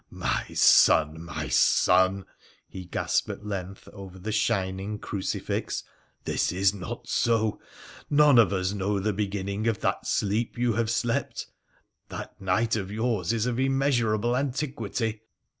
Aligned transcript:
'My 0.09 0.47
son, 0.55 1.23
my 1.23 1.47
son!' 1.47 2.25
he 2.67 2.85
gasped 2.85 3.29
at 3.29 3.45
length, 3.45 3.87
over 3.93 4.17
the 4.17 4.31
shining 4.31 4.93
F 4.95 5.11
66 5.23 5.83
WONDERFUL 5.83 6.25
ADVENTURES 6.25 6.25
OF 6.25 6.25
crucifix,' 6.25 6.47
this 6.49 6.51
is 6.51 6.73
not 6.73 7.07
so; 7.07 7.59
none 8.09 8.39
of 8.39 8.51
us 8.51 8.73
know 8.73 8.97
the 8.99 9.13
beginning 9.13 9.65
cf 9.65 9.79
that 9.81 10.07
sleep 10.07 10.57
you 10.57 10.73
have 10.73 10.89
slept; 10.89 11.49
that 12.09 12.41
night 12.41 12.75
of 12.75 12.89
yours 12.91 13.31
is 13.31 13.45
of 13.45 13.57
immea 13.57 13.91
surable 13.91 14.35
antiquity. 14.35 15.21